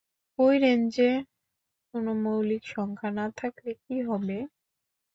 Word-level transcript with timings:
ঐ 0.39 0.47
রেঞ্জে 0.59 1.11
কোনো 1.93 2.11
মৌলিক 2.23 2.63
সংখ্যা 2.67 3.09
না 3.11 3.25
থাকলে 3.37 3.71
কী 3.83 3.97
হবে? 4.01 4.37